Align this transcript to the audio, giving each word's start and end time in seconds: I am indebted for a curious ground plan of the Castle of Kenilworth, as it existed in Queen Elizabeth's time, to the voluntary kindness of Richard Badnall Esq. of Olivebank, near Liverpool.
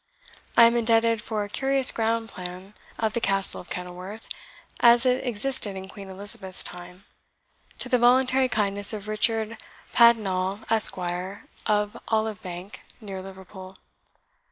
I 0.57 0.63
am 0.63 0.75
indebted 0.75 1.21
for 1.21 1.43
a 1.43 1.47
curious 1.47 1.91
ground 1.91 2.29
plan 2.29 2.73
of 2.97 3.13
the 3.13 3.21
Castle 3.21 3.61
of 3.61 3.69
Kenilworth, 3.69 4.27
as 4.79 5.05
it 5.05 5.23
existed 5.27 5.75
in 5.75 5.89
Queen 5.89 6.09
Elizabeth's 6.09 6.63
time, 6.63 7.05
to 7.77 7.87
the 7.87 7.99
voluntary 7.99 8.49
kindness 8.49 8.93
of 8.93 9.07
Richard 9.07 9.61
Badnall 9.93 10.63
Esq. 10.71 10.97
of 11.67 11.95
Olivebank, 12.11 12.77
near 12.99 13.21
Liverpool. 13.21 13.77